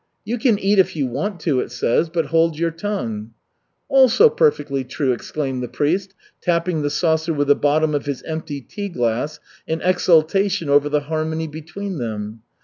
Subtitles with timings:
[0.25, 3.35] 'You can eat, if you want to,' it says, 'but hold your tongue.'"
[3.87, 8.61] "Also perfectly true," exclaimed the priest, tapping the saucer with the bottom of his empty
[8.61, 12.41] tea glass in exultation over the harmony between them.